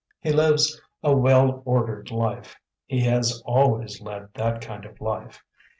He 0.19 0.31
lives 0.33 0.81
a 1.03 1.15
well 1.15 1.61
ordered 1.63 2.09
life; 2.09 2.57
he 2.87 3.01
has 3.01 3.39
always 3.45 4.01
led 4.01 4.29
that 4.33 4.59
kind 4.59 4.83
of 4.83 4.99
life. 4.99 5.43